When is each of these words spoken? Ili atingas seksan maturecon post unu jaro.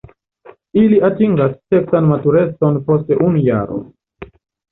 Ili 0.83 1.01
atingas 1.09 1.51
seksan 1.75 2.09
maturecon 2.13 2.81
post 2.87 3.13
unu 3.29 3.45
jaro. 3.51 3.77